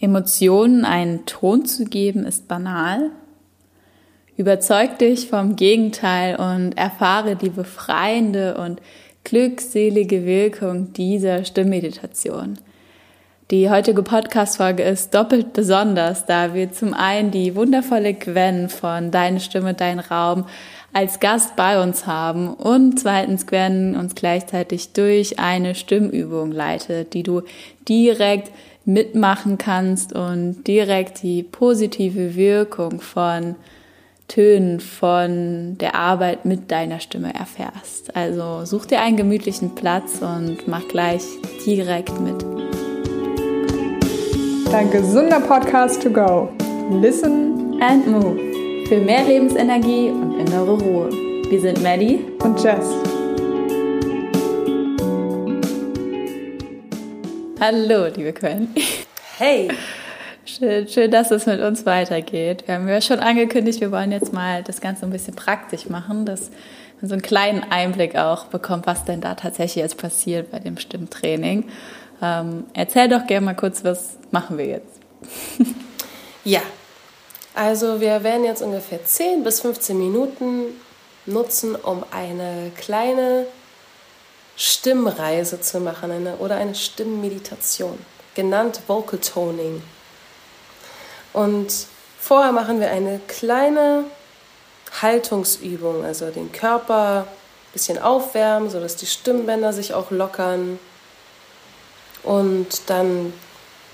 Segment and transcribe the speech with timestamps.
[0.00, 3.10] Emotionen einen Ton zu geben ist banal.
[4.36, 8.80] Überzeug dich vom Gegenteil und erfahre die befreiende und
[9.24, 12.58] glückselige Wirkung dieser Stimmmeditation.
[13.50, 19.40] Die heutige Podcast-Folge ist doppelt besonders, da wir zum einen die wundervolle Gwen von Deine
[19.40, 20.46] Stimme, Dein Raum
[20.92, 27.22] als Gast bei uns haben und zweitens Gwen uns gleichzeitig durch eine Stimmübung leitet, die
[27.22, 27.42] du
[27.88, 28.50] direkt
[28.84, 33.56] mitmachen kannst und direkt die positive Wirkung von
[34.28, 38.14] Tönen, von der Arbeit mit deiner Stimme erfährst.
[38.14, 41.24] Also such dir einen gemütlichen Platz und mach gleich
[41.66, 42.44] direkt mit.
[44.70, 46.48] Dein gesunder Podcast to go.
[47.00, 48.38] Listen and move.
[48.86, 51.10] Für mehr Lebensenergie und innere Ruhe.
[51.50, 53.09] Wir sind Maddie und Jess.
[57.60, 58.74] Hallo, liebe Quellen.
[59.36, 59.68] Hey!
[60.46, 62.66] Schön, schön, dass es mit uns weitergeht.
[62.66, 66.24] Wir haben ja schon angekündigt, wir wollen jetzt mal das Ganze ein bisschen praktisch machen,
[66.24, 66.50] dass
[67.02, 70.78] man so einen kleinen Einblick auch bekommt, was denn da tatsächlich jetzt passiert bei dem
[70.78, 71.68] Stimmtraining.
[72.22, 74.98] Ähm, erzähl doch gerne mal kurz, was machen wir jetzt?
[76.44, 76.62] ja,
[77.54, 80.62] also wir werden jetzt ungefähr 10 bis 15 Minuten
[81.26, 83.44] nutzen, um eine kleine
[84.60, 87.98] Stimmreise zu machen eine, oder eine Stimmmeditation,
[88.34, 89.82] genannt Vocal Toning.
[91.32, 91.72] Und
[92.18, 94.04] vorher machen wir eine kleine
[95.00, 100.78] Haltungsübung, also den Körper ein bisschen aufwärmen, sodass die Stimmbänder sich auch lockern.
[102.22, 103.32] Und dann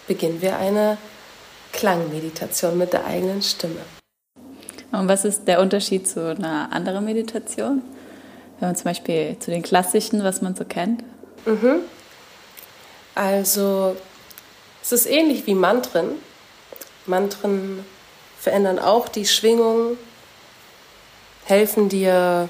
[0.09, 0.99] beginnen wir eine
[1.73, 3.83] Klangmeditation mit der eigenen Stimme.
[4.91, 7.83] Und was ist der Unterschied zu einer anderen Meditation?
[8.59, 11.03] Wenn man zum Beispiel zu den klassischen, was man so kennt?
[11.45, 11.81] Mhm.
[13.15, 13.97] Also,
[14.83, 16.13] es ist ähnlich wie Mantren.
[17.07, 17.85] Mantren
[18.39, 19.97] verändern auch die Schwingung,
[21.45, 22.49] helfen dir,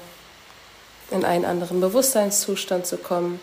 [1.09, 3.39] in einen anderen Bewusstseinszustand zu kommen.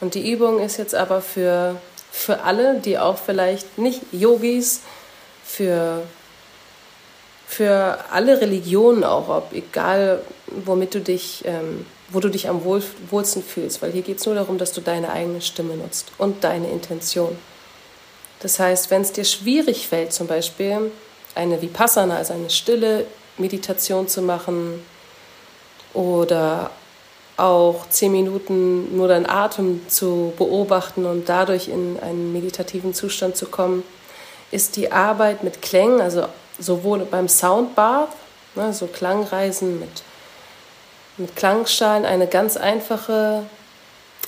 [0.00, 1.76] Und die Übung ist jetzt aber für,
[2.10, 4.80] für alle, die auch vielleicht nicht Yogis,
[5.44, 6.02] für
[7.50, 12.80] für alle Religionen auch, ob egal womit du dich, ähm, wo du dich am wohl,
[13.10, 16.44] wohlsten fühlst, weil hier geht es nur darum, dass du deine eigene Stimme nutzt und
[16.44, 17.36] deine Intention.
[18.38, 20.92] Das heißt, wenn es dir schwierig fällt, zum Beispiel
[21.34, 23.04] eine Vipassana, also eine stille
[23.36, 24.80] Meditation zu machen
[25.92, 26.70] oder
[27.36, 33.46] auch zehn Minuten nur deinen Atem zu beobachten und dadurch in einen meditativen Zustand zu
[33.46, 33.82] kommen,
[34.52, 36.26] ist die Arbeit mit Klängen, also
[36.60, 38.10] sowohl beim Soundbath,
[38.54, 40.02] ne, so Klangreisen mit,
[41.16, 43.42] mit Klangschalen, eine ganz einfache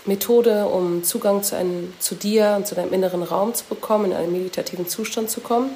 [0.04, 4.16] Methode, um Zugang zu, einem, zu dir und zu deinem inneren Raum zu bekommen, in
[4.16, 5.70] einen meditativen Zustand zu kommen.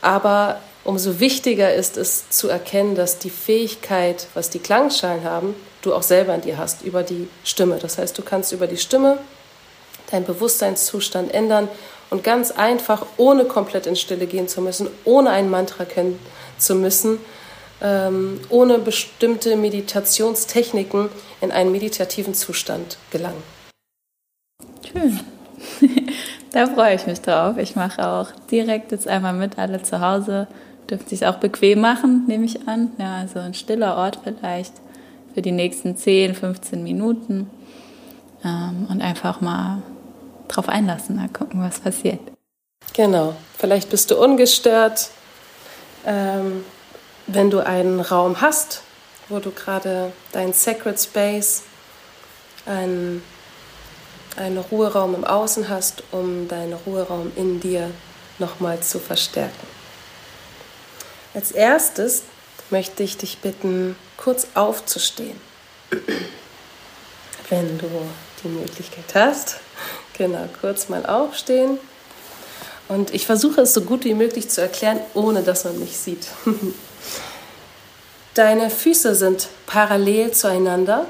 [0.00, 5.94] Aber umso wichtiger ist es zu erkennen, dass die Fähigkeit, was die Klangschalen haben, du
[5.94, 7.78] auch selber in dir hast, über die Stimme.
[7.78, 9.18] Das heißt, du kannst über die Stimme
[10.10, 11.68] deinen Bewusstseinszustand ändern
[12.10, 16.18] und ganz einfach, ohne komplett in Stille gehen zu müssen, ohne ein Mantra kennen
[16.58, 17.18] zu müssen,
[17.82, 21.08] ähm, ohne bestimmte Meditationstechniken
[21.40, 23.42] in einen meditativen Zustand gelangen.
[24.90, 25.20] Schön.
[26.52, 27.58] da freue ich mich drauf.
[27.58, 30.46] Ich mache auch direkt jetzt einmal mit, alle zu Hause.
[30.88, 32.92] Dürfen sich auch bequem machen, nehme ich an.
[32.98, 34.74] Ja, also ein stiller Ort vielleicht
[35.34, 37.50] für die nächsten 10, 15 Minuten.
[38.44, 39.82] Ähm, und einfach mal
[40.48, 42.20] drauf einlassen, mal gucken, was passiert.
[42.92, 45.10] Genau, vielleicht bist du ungestört,
[46.04, 46.64] ähm,
[47.26, 48.82] wenn du einen Raum hast,
[49.28, 51.62] wo du gerade deinen Sacred Space,
[52.64, 53.22] einen,
[54.36, 57.90] einen Ruheraum im Außen hast, um deinen Ruheraum in dir
[58.38, 59.66] nochmal zu verstärken.
[61.34, 62.22] Als erstes
[62.70, 65.38] möchte ich dich bitten, kurz aufzustehen.
[67.50, 67.88] Wenn du
[68.42, 69.60] die Möglichkeit hast,
[70.16, 71.78] Genau, kurz mal aufstehen.
[72.88, 76.26] Und ich versuche es so gut wie möglich zu erklären, ohne dass man mich sieht.
[78.34, 81.06] Deine Füße sind parallel zueinander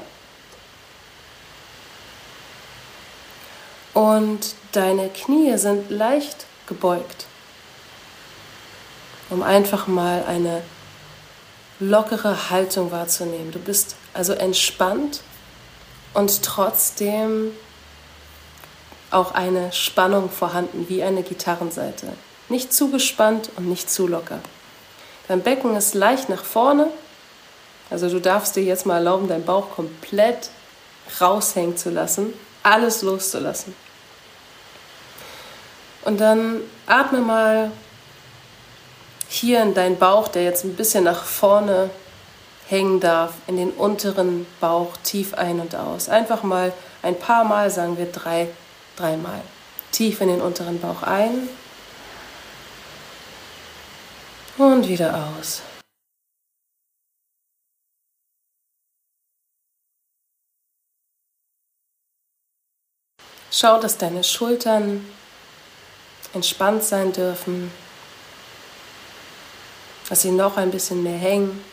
[3.93, 7.25] und deine Knie sind leicht gebeugt,
[9.29, 10.61] um einfach mal eine
[11.79, 13.51] lockere Haltung wahrzunehmen.
[13.51, 15.21] Du bist also entspannt
[16.13, 17.51] und trotzdem
[19.11, 22.07] auch eine Spannung vorhanden, wie eine Gitarrenseite.
[22.49, 24.39] Nicht zu gespannt und nicht zu locker.
[25.27, 26.89] Dein Becken ist leicht nach vorne.
[27.89, 30.49] Also du darfst dir jetzt mal erlauben, deinen Bauch komplett
[31.21, 32.33] raushängen zu lassen,
[32.63, 33.73] alles loszulassen.
[36.03, 37.71] Und dann atme mal
[39.29, 41.89] hier in deinen Bauch, der jetzt ein bisschen nach vorne
[42.67, 46.09] hängen darf, in den unteren Bauch tief ein und aus.
[46.09, 48.47] Einfach mal ein paar Mal, sagen wir drei,
[48.97, 49.41] dreimal.
[49.91, 51.47] Tief in den unteren Bauch ein
[54.57, 55.61] und wieder aus.
[63.49, 65.03] Schau, dass deine Schultern
[66.33, 67.71] entspannt sein dürfen,
[70.09, 71.63] dass sie noch ein bisschen mehr hängen.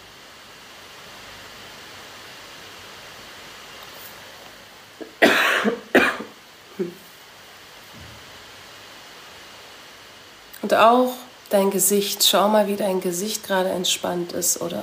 [10.64, 11.12] Und auch
[11.50, 14.82] dein Gesicht, schau mal, wie dein Gesicht gerade entspannt ist oder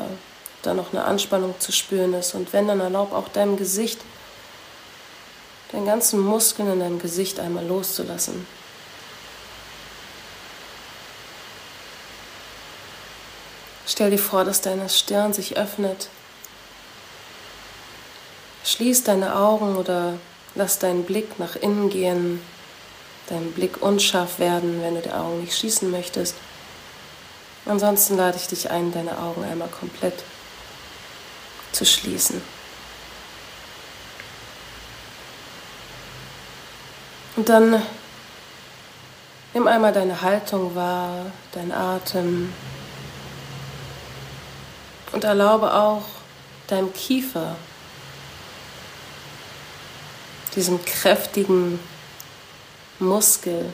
[0.62, 2.36] da noch eine Anspannung zu spüren ist.
[2.36, 4.00] Und wenn, dann erlaub auch deinem Gesicht,
[5.72, 8.46] deinen ganzen Muskeln in deinem Gesicht einmal loszulassen.
[13.88, 16.10] Stell dir vor, dass deine Stirn sich öffnet.
[18.66, 20.14] Schließ deine Augen oder
[20.54, 22.40] lass deinen Blick nach innen gehen,
[23.32, 26.36] deinen Blick unscharf werden, wenn du die Augen nicht schließen möchtest.
[27.66, 30.24] Ansonsten lade ich dich ein, deine Augen einmal komplett
[31.72, 32.42] zu schließen.
[37.38, 37.82] Und dann
[39.54, 42.54] nimm einmal deine Haltung wahr, dein Atem
[45.14, 46.04] und erlaube auch
[46.68, 47.56] deinem Kiefer,
[50.56, 51.80] diesem kräftigen
[53.02, 53.74] Muskel,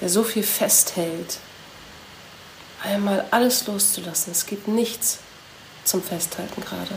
[0.00, 1.38] der so viel festhält,
[2.82, 4.32] einmal alles loszulassen.
[4.32, 5.18] Es gibt nichts
[5.84, 6.96] zum Festhalten gerade.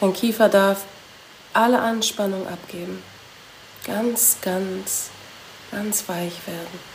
[0.00, 0.84] Dein Kiefer darf
[1.52, 3.02] alle Anspannung abgeben.
[3.86, 5.10] Ganz, ganz,
[5.70, 6.94] ganz weich werden.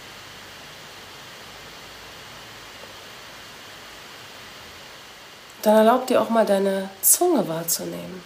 [5.62, 8.24] Dann erlaub dir auch mal deine Zunge wahrzunehmen.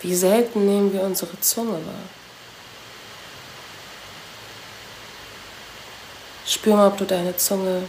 [0.00, 2.08] Wie selten nehmen wir unsere Zunge wahr?
[6.46, 7.82] Spür mal, ob du deine Zunge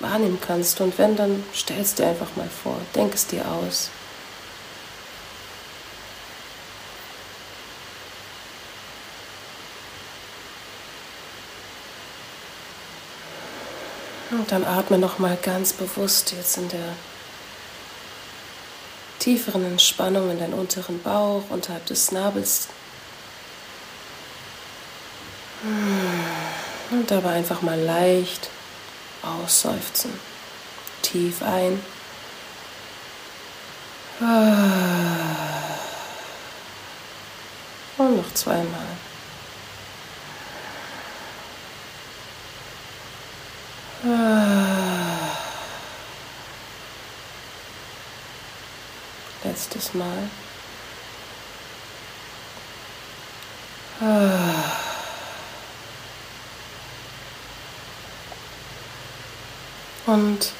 [0.00, 0.80] wahrnehmen kannst.
[0.80, 2.76] Und wenn, dann stell es dir einfach mal vor.
[2.94, 3.90] Denk es dir aus.
[14.30, 16.96] Und dann atme noch mal ganz bewusst jetzt in der
[19.24, 22.68] tieferen Entspannung in deinen unteren Bauch, unterhalb des Schnabels.
[26.90, 28.50] Und dabei einfach mal leicht
[29.22, 30.12] ausseufzen.
[31.00, 31.80] Tief ein.
[37.96, 38.93] Und noch zweimal.
[49.54, 50.28] Letztes Mal.
[60.06, 60.50] Und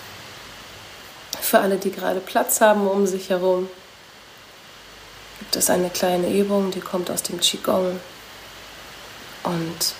[1.40, 3.68] für alle, die gerade Platz haben um sich herum,
[5.40, 7.98] gibt es eine kleine Übung, die kommt aus dem Qigong.
[9.42, 9.94] Und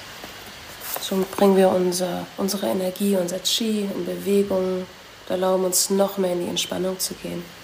[1.00, 6.34] so bringen wir unser, unsere Energie, unser Qi in Bewegung und erlauben uns noch mehr
[6.34, 7.63] in die Entspannung zu gehen.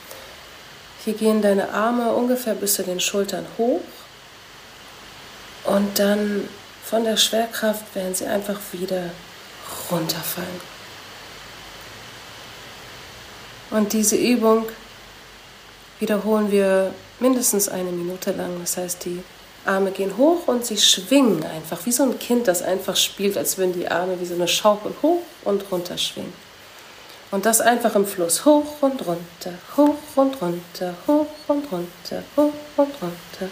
[1.05, 3.81] Hier gehen deine Arme ungefähr bis zu den Schultern hoch
[5.65, 6.49] und dann
[6.85, 9.11] von der Schwerkraft werden sie einfach wieder
[9.91, 10.61] runterfallen.
[13.71, 14.67] Und diese Übung
[16.01, 18.59] wiederholen wir mindestens eine Minute lang.
[18.61, 19.23] Das heißt, die
[19.65, 23.59] Arme gehen hoch und sie schwingen einfach, wie so ein Kind, das einfach spielt, als
[23.59, 26.33] würden die Arme wie so eine Schaukel hoch und runter schwingen.
[27.31, 32.53] Und das einfach im Fluss hoch und runter, hoch und runter, hoch und runter, hoch
[32.77, 33.49] und runter.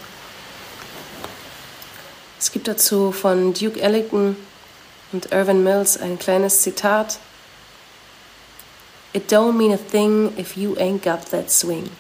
[2.41, 4.37] Es gibt dazu von Duke Ellington
[5.13, 7.19] und Irvin Mills ein kleines Zitat.
[9.13, 11.91] It don't mean a thing if you ain't got that swing.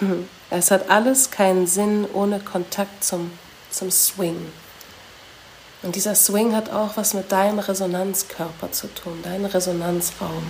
[0.50, 3.32] Es hat alles keinen Sinn ohne Kontakt zum,
[3.70, 4.52] zum Swing.
[5.82, 10.44] Und dieser Swing hat auch was mit deinem Resonanzkörper zu tun, dein Resonanzraum,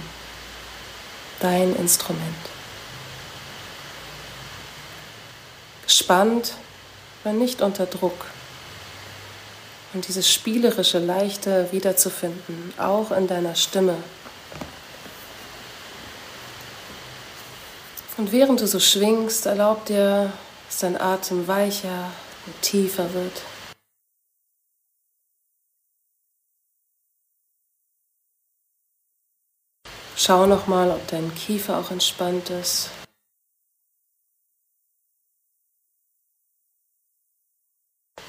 [1.44, 2.22] dein Instrument.
[5.84, 6.54] Gespannt,
[7.22, 8.26] aber nicht unter Druck.
[9.92, 13.96] Und dieses spielerische, leichte wiederzufinden, auch in deiner Stimme,
[18.16, 20.32] Und während du so schwingst, erlaub dir,
[20.68, 22.12] dass dein Atem weicher,
[22.46, 23.32] und tiefer wird.
[30.26, 32.88] Schau nochmal, ob dein Kiefer auch entspannt ist.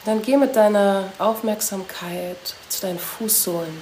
[0.04, 3.82] Dann geh mit deiner Aufmerksamkeit zu deinen Fußsohlen.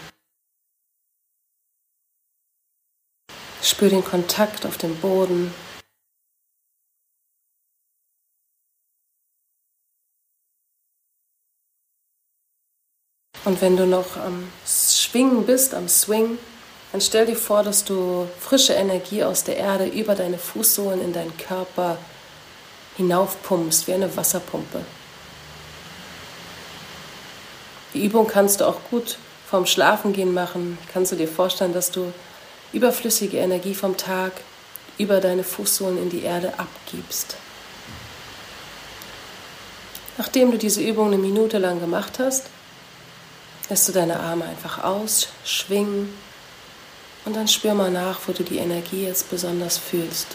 [3.64, 5.52] Spür den Kontakt auf dem Boden.
[13.44, 16.38] Und wenn du noch am Schwingen bist, am Swing,
[16.94, 21.12] dann stell dir vor, dass du frische Energie aus der Erde über deine Fußsohlen in
[21.12, 21.98] deinen Körper
[22.98, 24.86] hinaufpumpst, wie eine Wasserpumpe.
[27.96, 29.18] Die Übung kannst du auch gut
[29.50, 30.78] vorm Schlafengehen machen.
[30.94, 32.14] Kannst du dir vorstellen, dass du
[32.74, 34.34] überflüssige Energie vom Tag
[35.00, 37.38] über deine Fußsohlen in die Erde abgibst.
[40.20, 42.46] Nachdem du diese Übung eine Minute lang gemacht hast,
[43.68, 46.14] lässt du deine Arme einfach ausschwingen
[47.26, 50.28] und dann spür mal nach, wo du die Energie jetzt besonders fühlst.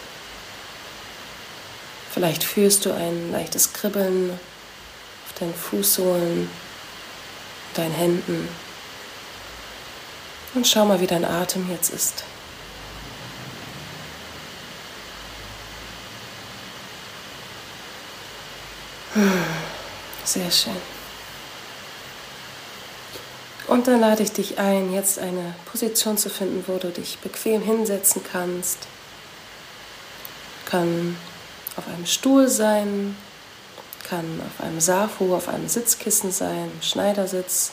[2.12, 6.48] Vielleicht fühlst du ein leichtes Kribbeln auf deinen Fußsohlen,
[7.74, 8.48] deinen Händen.
[10.54, 12.24] Und schau mal, wie dein Atem jetzt ist.
[20.24, 20.97] Sehr schön.
[23.68, 27.60] Und dann lade ich dich ein, jetzt eine Position zu finden, wo du dich bequem
[27.60, 28.78] hinsetzen kannst.
[30.64, 31.16] Kann
[31.76, 33.14] auf einem Stuhl sein,
[34.08, 37.72] kann auf einem Safu, auf einem Sitzkissen sein, Schneidersitz,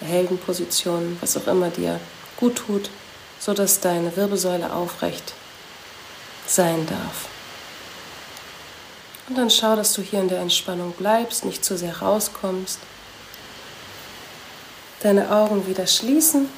[0.00, 1.98] Heldenposition, was auch immer dir
[2.36, 2.88] gut tut,
[3.40, 5.34] sodass deine Wirbelsäule aufrecht
[6.46, 7.26] sein darf.
[9.28, 12.78] Und dann schau, dass du hier in der Entspannung bleibst, nicht zu sehr rauskommst
[15.02, 16.48] deine Augen wieder schließen.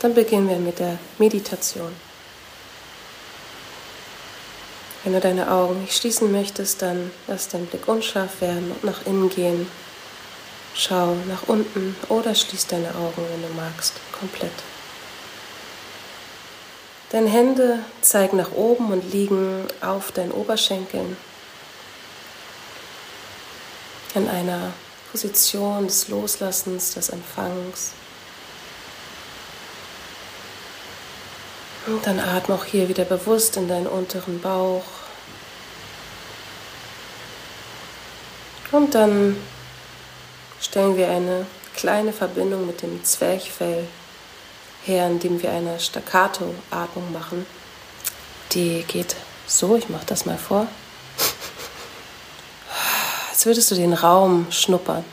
[0.00, 1.92] Dann beginnen wir mit der Meditation.
[5.02, 9.06] Wenn du deine Augen nicht schließen möchtest, dann lass deinen Blick unscharf werden und nach
[9.06, 9.68] innen gehen.
[10.74, 14.52] Schau nach unten oder schließ deine Augen, wenn du magst, komplett.
[17.10, 21.16] Deine Hände zeigen nach oben und liegen auf deinen Oberschenkeln
[24.14, 24.72] in einer
[25.16, 27.92] Position des Loslassens, des Empfangs.
[31.86, 34.84] Und dann atme auch hier wieder bewusst in deinen unteren Bauch.
[38.72, 39.38] Und dann
[40.60, 43.88] stellen wir eine kleine Verbindung mit dem Zwerchfell
[44.84, 47.46] her, indem wir eine Staccato-Atmung machen.
[48.52, 50.66] Die geht so, ich mache das mal vor
[53.46, 55.04] würdest du den Raum schnuppern.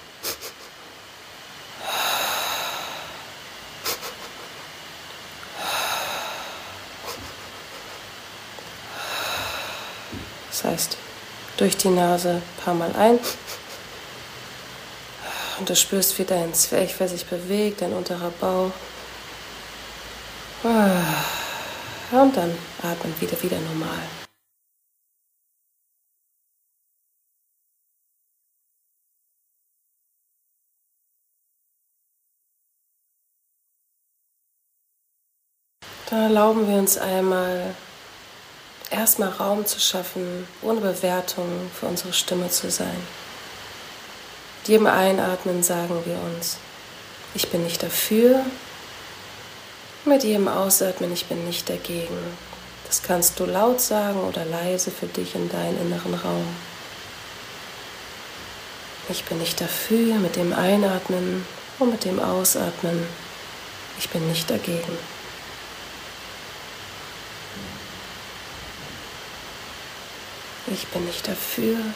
[10.50, 10.98] Das heißt,
[11.58, 13.20] durch die Nase ein paar Mal ein.
[15.60, 18.72] Und du spürst, wie dein Zwerchfell sich bewegt, dein unterer Bauch.
[20.64, 24.23] Und dann atmen wieder, wieder normal.
[36.10, 37.76] Dann erlauben wir uns einmal
[38.92, 42.96] erstmal Raum zu schaffen, ohne Bewertung für unsere Stimme zu sein.
[44.62, 46.58] Mit jedem Einatmen sagen wir uns,
[47.34, 48.46] ich bin nicht dafür.
[50.06, 52.18] Mit jedem Ausatmen, ich bin nicht dagegen.
[52.88, 56.46] Das kannst du laut sagen oder leise für dich in deinen inneren Raum.
[59.10, 61.46] Ich bin nicht dafür mit dem Einatmen
[61.80, 63.06] und mit dem Ausatmen.
[63.98, 64.98] Ich bin nicht dagegen.
[70.74, 71.94] Ich bin nicht dafür und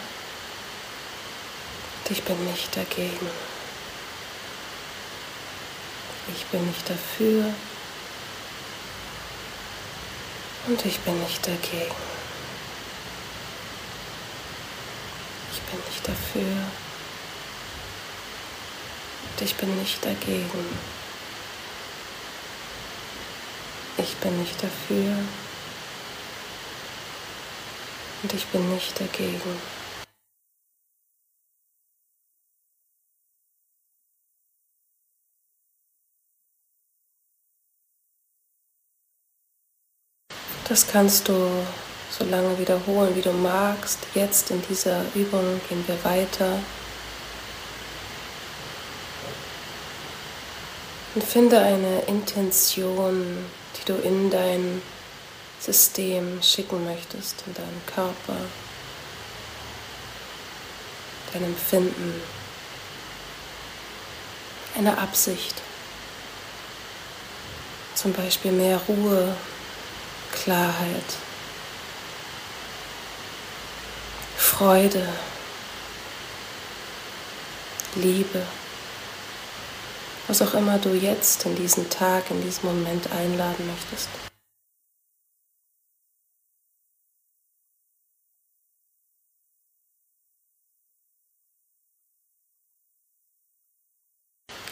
[2.11, 3.27] ich bin nicht dagegen.
[6.35, 7.55] Ich bin nicht dafür
[10.67, 11.95] und ich bin nicht dagegen.
[15.53, 16.67] Ich bin nicht dafür
[19.31, 20.77] und ich bin nicht dagegen.
[23.97, 25.17] Ich bin nicht dafür
[28.23, 29.41] und ich bin nicht dagegen.
[40.67, 41.33] Das kannst du
[42.09, 43.99] so lange wiederholen, wie du magst.
[44.13, 46.59] Jetzt in dieser Übung gehen wir weiter.
[51.15, 53.37] Und finde eine Intention,
[53.77, 54.81] die du in dein
[55.59, 58.37] System schicken möchtest, in deinen Körper,
[61.33, 62.21] dein Empfinden,
[64.77, 65.55] eine Absicht.
[67.95, 69.35] Zum Beispiel mehr Ruhe,
[70.31, 71.15] Klarheit,
[74.37, 75.07] Freude,
[77.95, 78.43] Liebe,
[80.27, 84.09] was auch immer du jetzt in diesen Tag, in diesem Moment einladen möchtest.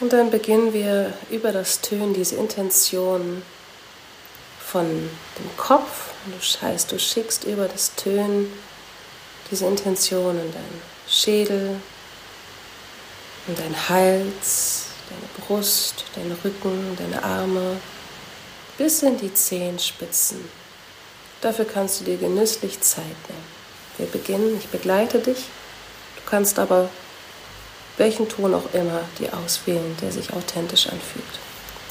[0.06, 3.42] Und dann beginnen wir über das Tönen diese Intention
[4.64, 6.10] von dem Kopf.
[6.32, 8.52] Das heißt, du schickst über das Tönen
[9.50, 11.80] diese Intention in deinen Schädel,
[13.48, 17.76] in deinen Hals, deine Brust, deinen Rücken, deine Arme,
[18.78, 20.38] bis in die Zehenspitzen.
[21.40, 23.44] Dafür kannst du dir genüsslich Zeit nehmen.
[23.98, 25.46] Wir beginnen, ich begleite dich.
[26.14, 26.90] Du kannst aber
[27.96, 31.24] welchen Ton auch immer dir auswählen, der sich authentisch anfühlt.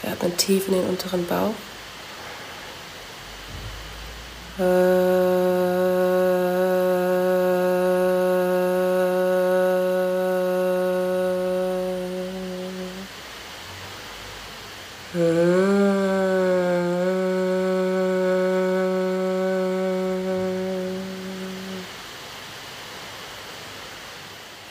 [0.02, 1.54] Wir atmen tief in den unteren Bauch.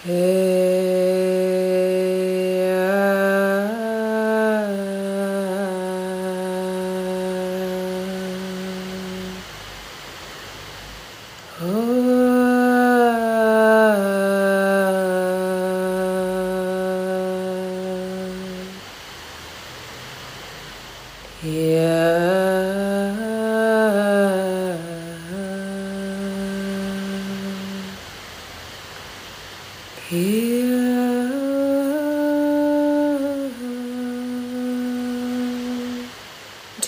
[0.06, 0.63] Und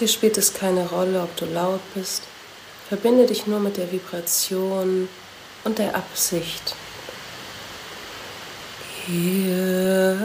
[0.06, 2.22] hier spielt es keine Rolle, ob du laut bist.
[2.88, 5.08] Verbinde dich nur mit der Vibration
[5.64, 6.76] und der Absicht.
[9.04, 10.16] Hier.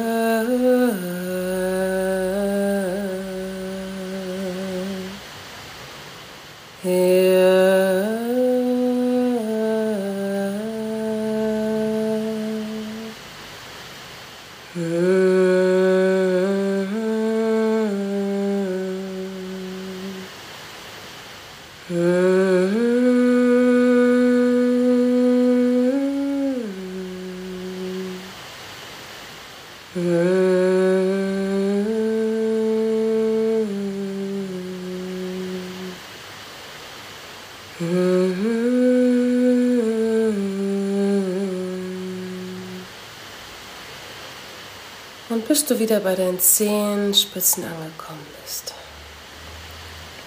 [45.31, 48.73] Und bis du wieder bei deinen Zehenspitzen angekommen bist,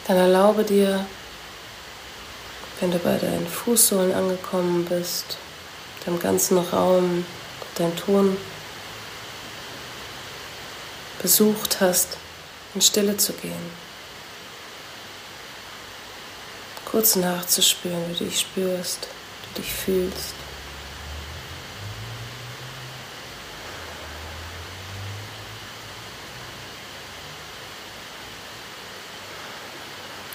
[0.08, 1.04] dann erlaube dir,
[2.80, 5.36] wenn du bei deinen Fußsohlen angekommen bist,
[6.06, 7.26] deinem ganzen Raum,
[7.74, 8.34] dein Ton
[11.20, 12.16] besucht hast,
[12.74, 13.84] in Stille zu gehen.
[16.86, 20.43] Kurz nachzuspüren, wie du dich spürst, wie du dich fühlst.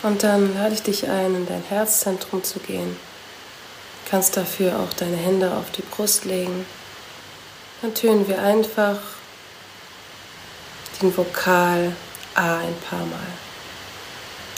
[0.02, 2.96] Und dann lade ich dich ein, in dein Herzzentrum zu gehen.
[4.06, 6.66] Du kannst dafür auch deine Hände auf die Brust legen.
[7.82, 8.98] Dann tönen wir einfach
[11.02, 11.96] den Vokal
[12.36, 13.20] A ein paar Mal.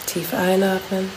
[0.05, 1.09] Tief einatmen.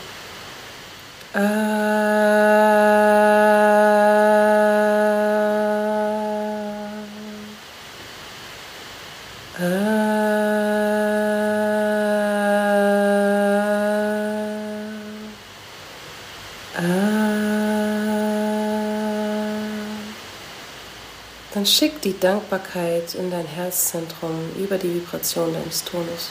[21.65, 26.29] Schick die Dankbarkeit in dein Herzzentrum über die Vibration deines Tones.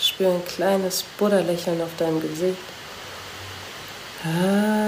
[0.00, 2.58] Spür ein kleines Buddha-Lächeln auf deinem Gesicht.
[4.24, 4.78] Ah.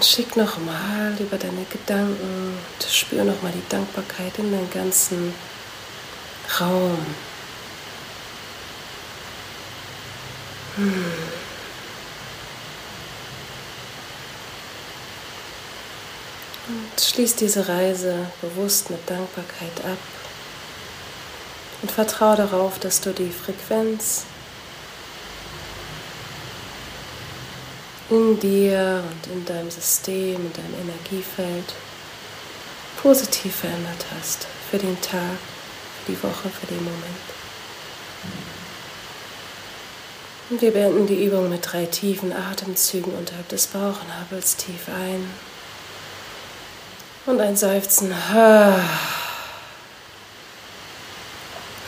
[0.00, 2.56] Und schick nochmal über deine Gedanken,
[2.90, 5.34] spür nochmal die Dankbarkeit in deinen ganzen
[6.58, 6.96] Raum.
[10.76, 11.04] Hm.
[16.68, 19.98] Und schließ diese Reise bewusst mit Dankbarkeit ab
[21.82, 24.24] und vertraue darauf, dass du die Frequenz
[28.10, 31.74] in dir und in deinem System, in deinem Energiefeld
[33.00, 35.38] positiv verändert hast für den Tag,
[36.04, 37.30] für die Woche, für den Moment.
[40.50, 45.30] Und wir beenden die Übung mit drei tiefen Atemzügen unterhalb des Bauchnabels tief ein
[47.26, 48.12] und ein Seufzen.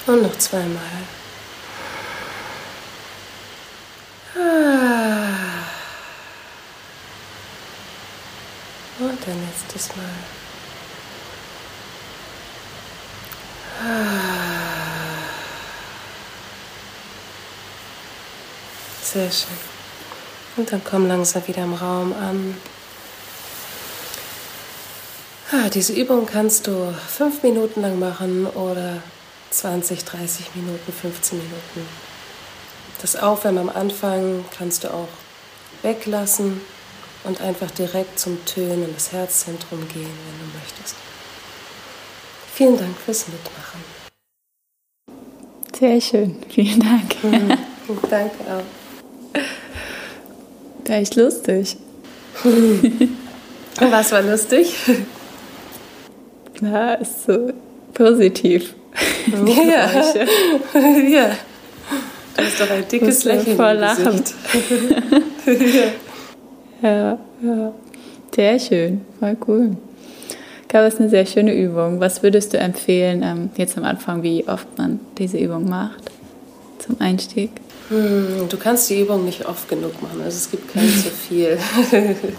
[0.07, 0.79] Und noch zweimal.
[8.99, 9.27] Und
[9.73, 10.05] letztes Mal.
[19.03, 19.49] Sehr schön.
[20.57, 22.57] Und dann komm langsam wieder im Raum an.
[25.51, 29.03] Ah, diese Übung kannst du fünf Minuten lang machen oder
[29.51, 31.87] 20, 30 Minuten, 15 Minuten.
[33.03, 35.09] Das Aufwärmen am Anfang kannst du auch
[35.83, 36.61] weglassen
[37.25, 40.97] und einfach direkt zum Tönen in das Herzzentrum gehen, wenn du möchtest.
[42.55, 43.81] Vielen Dank fürs Mitmachen.
[45.79, 47.25] Sehr schön, vielen Dank.
[47.25, 47.59] Mhm.
[48.11, 48.63] Danke auch.
[50.89, 51.77] War echt lustig.
[53.81, 54.75] Was war lustig?
[56.61, 57.53] Na, ist so
[57.95, 58.75] positiv.
[59.47, 59.89] Ja.
[61.09, 61.37] ja.
[62.37, 64.23] Du hast doch ein dickes Lächeln voll lachen.
[65.47, 65.93] ja,
[66.83, 67.19] ja.
[68.35, 69.77] Sehr schön, voll cool.
[70.63, 72.01] Ich glaube, es ist eine sehr schöne Übung.
[72.01, 76.11] Was würdest du empfehlen, ähm, jetzt am Anfang, wie oft man diese Übung macht
[76.79, 77.51] zum Einstieg?
[77.89, 81.59] Hm, du kannst die Übung nicht oft genug machen, also es gibt kein zu viel.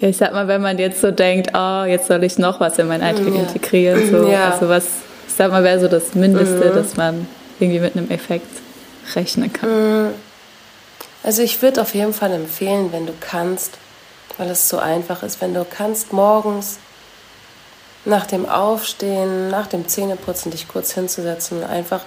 [0.00, 2.78] Ja, ich sag mal, wenn man jetzt so denkt, oh, jetzt soll ich noch was
[2.78, 3.40] in meinen Alltag ja.
[3.40, 4.50] integrieren, so, ja.
[4.50, 4.86] also was,
[5.28, 6.74] ich sag mal, wäre so das Mindeste, mhm.
[6.74, 7.26] dass man
[7.58, 8.48] irgendwie mit einem Effekt
[9.14, 9.68] rechnen kann.
[9.68, 10.08] Mhm.
[11.22, 13.72] Also ich würde auf jeden Fall empfehlen, wenn du kannst,
[14.38, 16.78] weil es so einfach ist, wenn du kannst morgens
[18.04, 22.02] nach dem Aufstehen, nach dem Zähneputzen dich kurz hinzusetzen und einfach,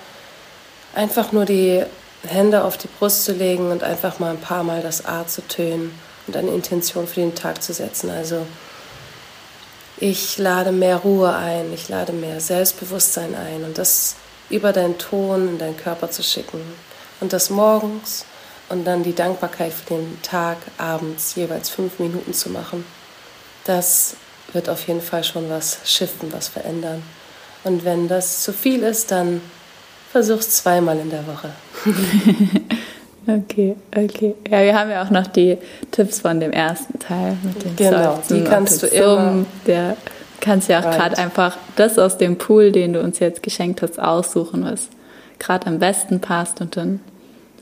[0.95, 1.83] einfach nur die
[2.25, 5.47] Hände auf die Brust zu legen und einfach mal ein paar Mal das A zu
[5.47, 5.93] tönen
[6.25, 8.09] und eine Intention für den Tag zu setzen.
[8.09, 8.47] Also
[9.97, 14.15] ich lade mehr Ruhe ein, ich lade mehr Selbstbewusstsein ein und das
[14.49, 16.61] über deinen Ton in deinen Körper zu schicken.
[17.19, 18.25] Und das morgens
[18.69, 22.85] und dann die Dankbarkeit für den Tag abends jeweils fünf Minuten zu machen.
[23.65, 24.15] Das
[24.51, 27.03] wird auf jeden Fall schon was shiften, was verändern.
[27.63, 29.41] Und wenn das zu viel ist, dann
[30.11, 31.49] versuch's zweimal in der Woche.
[33.25, 34.35] Okay, okay.
[34.49, 35.57] Ja, wir haben ja auch noch die
[35.91, 39.45] Tipps von dem ersten Teil mit den Genau, die kannst du immer.
[39.65, 39.95] Der
[40.41, 43.97] kannst ja auch gerade einfach das aus dem Pool, den du uns jetzt geschenkt hast,
[43.97, 44.89] aussuchen, was
[45.39, 46.99] gerade am besten passt und dann,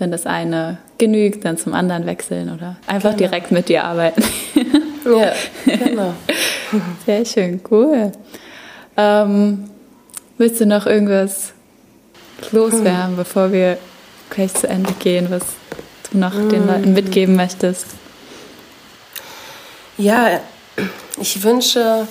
[0.01, 3.29] wenn das eine genügt, dann zum anderen wechseln oder einfach genau.
[3.29, 4.23] direkt mit dir arbeiten.
[5.05, 5.33] ja,
[5.65, 6.13] genau.
[7.05, 8.11] Sehr schön, cool.
[8.97, 9.69] Ähm,
[10.37, 11.53] willst du noch irgendwas
[12.51, 13.77] loswerden, bevor wir
[14.31, 15.43] gleich zu Ende gehen, was
[16.11, 16.49] du noch mm.
[16.49, 17.85] den Leuten mitgeben möchtest?
[19.97, 20.39] Ja,
[21.19, 22.07] ich wünsche,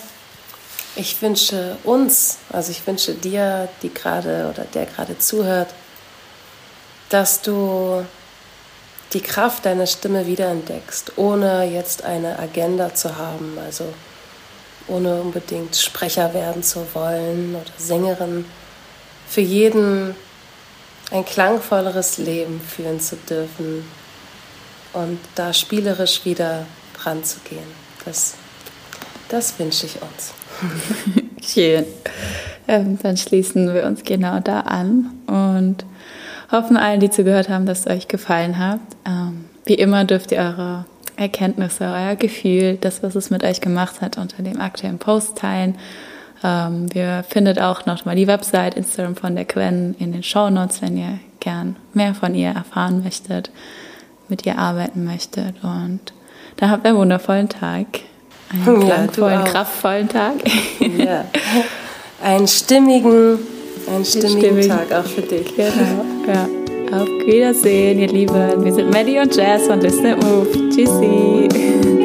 [0.94, 5.74] ich wünsche uns, also ich wünsche dir, die gerade oder der gerade zuhört,
[7.10, 8.04] dass du
[9.12, 13.84] die Kraft deiner Stimme wiederentdeckst, ohne jetzt eine Agenda zu haben, also
[14.86, 18.44] ohne unbedingt Sprecher werden zu wollen oder Sängerin.
[19.28, 20.14] Für jeden
[21.10, 23.84] ein klangvolleres Leben führen zu dürfen
[24.92, 27.66] und da spielerisch wieder dran zu gehen.
[28.04, 28.34] Das,
[29.28, 30.32] das wünsche ich uns.
[31.52, 31.84] Schön.
[32.68, 35.84] Ähm, dann schließen wir uns genau da an und
[36.50, 38.80] hoffen allen, die zugehört haben, dass es euch gefallen hat.
[39.06, 40.84] Ähm, wie immer dürft ihr eure
[41.16, 45.76] Erkenntnisse, euer Gefühl, das, was es mit euch gemacht hat, unter dem aktuellen Post teilen
[46.42, 50.48] ähm, wir findet auch noch mal die Website, Instagram von der Gwen in den Show
[50.50, 53.50] Notes, wenn ihr gern mehr von ihr erfahren möchtet,
[54.28, 55.62] mit ihr arbeiten möchtet.
[55.62, 56.00] Und
[56.56, 57.86] dann habt einen wundervollen Tag.
[58.52, 60.34] Einen ja, klangvollen, kraftvollen Tag.
[60.80, 61.24] Ja.
[62.22, 63.38] Einen stimmigen,
[63.90, 65.54] einen stimmigen, Tag auch für dich.
[65.56, 66.48] Genau, ja.
[66.96, 68.64] Auf Wiedersehen, ihr Lieben.
[68.64, 70.70] Wir sind Maddie und Jazz von Listen Move.
[70.70, 71.99] Tschüssi.